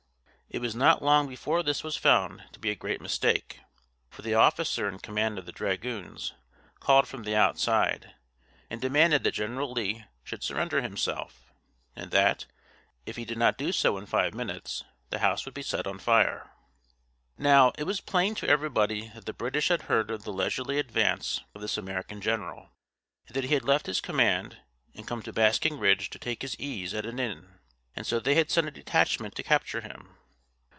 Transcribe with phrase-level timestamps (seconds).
[0.53, 3.61] It was not long before this was found to be a great mistake;
[4.09, 6.33] for the officer in command of the dragoons
[6.81, 8.15] called from the outside,
[8.69, 11.53] and demanded that General Lee should surrender himself,
[11.95, 12.47] and that,
[13.05, 15.99] if he did not do so in five minutes, the house would be set on
[15.99, 16.51] fire.
[17.37, 21.39] Now, it was plain to everybody that the British had heard of the leisurely advance
[21.55, 22.71] of this American general,
[23.25, 24.57] and that he had left his command
[24.93, 27.57] and come to Basking Ridge to take his ease at an inn,
[27.95, 30.17] and so they had sent a detachment to capture him.